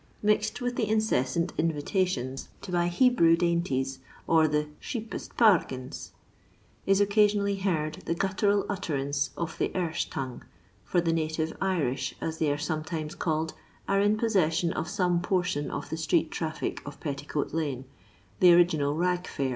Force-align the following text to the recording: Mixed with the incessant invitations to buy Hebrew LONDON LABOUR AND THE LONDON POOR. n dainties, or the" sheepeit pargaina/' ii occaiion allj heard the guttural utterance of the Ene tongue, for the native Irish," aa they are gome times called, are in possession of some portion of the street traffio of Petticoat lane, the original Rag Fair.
Mixed 0.23 0.61
with 0.61 0.77
the 0.77 0.89
incessant 0.89 1.53
invitations 1.59 2.49
to 2.63 2.71
buy 2.71 2.87
Hebrew 2.87 3.37
LONDON 3.39 3.39
LABOUR 3.39 3.47
AND 3.51 3.65
THE 3.65 3.71
LONDON 3.71 3.71
POOR. 3.71 3.75
n 3.75 3.79
dainties, 3.83 3.99
or 4.25 4.47
the" 4.47 4.69
sheepeit 4.79 5.29
pargaina/' 5.37 6.09
ii 6.87 6.93
occaiion 6.95 7.35
allj 7.35 7.59
heard 7.61 7.93
the 8.05 8.15
guttural 8.15 8.65
utterance 8.67 9.29
of 9.37 9.59
the 9.59 9.69
Ene 9.77 9.93
tongue, 10.09 10.43
for 10.83 11.01
the 11.01 11.13
native 11.13 11.55
Irish," 11.61 12.15
aa 12.19 12.31
they 12.31 12.51
are 12.51 12.57
gome 12.57 12.83
times 12.83 13.13
called, 13.13 13.53
are 13.87 14.01
in 14.01 14.17
possession 14.17 14.73
of 14.73 14.87
some 14.89 15.21
portion 15.21 15.69
of 15.69 15.91
the 15.91 15.97
street 15.97 16.31
traffio 16.31 16.79
of 16.83 16.99
Petticoat 16.99 17.53
lane, 17.53 17.85
the 18.39 18.51
original 18.55 18.95
Rag 18.95 19.27
Fair. 19.27 19.49